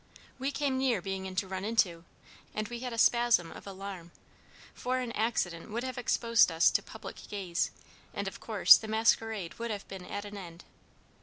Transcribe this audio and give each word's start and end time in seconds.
We 0.39 0.49
came 0.51 0.79
near 0.79 0.99
being 0.99 1.31
run 1.43 1.63
into, 1.63 2.05
and 2.55 2.67
we 2.69 2.79
had 2.79 2.91
a 2.91 2.97
spasm 2.97 3.51
of 3.51 3.67
alarm, 3.67 4.09
for 4.73 4.97
an 4.97 5.11
accident 5.11 5.69
would 5.69 5.83
have 5.83 5.95
exposed 5.99 6.51
us 6.51 6.71
to 6.71 6.81
public 6.81 7.17
gaze, 7.29 7.69
and 8.11 8.27
of 8.27 8.39
course 8.39 8.77
the 8.77 8.87
masquerade 8.87 9.59
would 9.59 9.69
have 9.69 9.87
been 9.87 10.03
at 10.07 10.25
an 10.25 10.37
end. 10.37 10.63